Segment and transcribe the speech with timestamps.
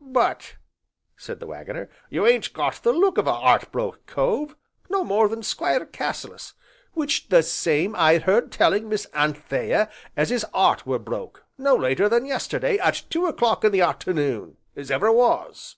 [0.00, 0.56] "But,"
[1.14, 4.56] said the Waggoner, "you ain't got the look of a 'eart broke cove,
[4.88, 6.54] no more than Squire Cassilis,
[6.94, 12.08] which the same I heard telling Miss Anthea as 'is 'eart were broke, no later
[12.08, 15.76] than yesterday, at two o'clock in the arternoon, as ever was."